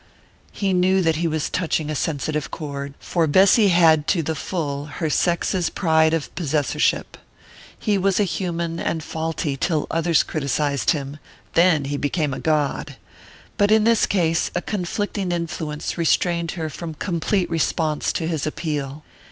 He 0.51 0.73
knew 0.73 1.03
that 1.03 1.17
he 1.17 1.27
was 1.27 1.47
touching 1.47 1.91
a 1.91 1.95
sensitive 1.95 2.49
chord, 2.49 2.95
for 2.97 3.27
Bessy 3.27 3.67
had 3.67 4.07
to 4.07 4.23
the 4.23 4.33
full 4.33 4.85
her 4.85 5.11
sex's 5.11 5.69
pride 5.69 6.11
of 6.15 6.33
possessorship. 6.33 7.19
He 7.77 7.99
was 7.99 8.17
human 8.17 8.79
and 8.79 9.03
faulty 9.03 9.55
till 9.55 9.85
others 9.91 10.23
criticized 10.23 10.89
him 10.89 11.19
then 11.53 11.85
he 11.85 11.97
became 11.97 12.33
a 12.33 12.39
god. 12.39 12.95
But 13.59 13.69
in 13.69 13.83
this 13.83 14.07
case 14.07 14.49
a 14.55 14.61
conflicting 14.63 15.31
influence 15.31 15.99
restrained 15.99 16.53
her 16.53 16.67
from 16.67 16.95
complete 16.95 17.47
response 17.51 18.11
to 18.13 18.27
his 18.27 18.47
appeal. 18.47 19.03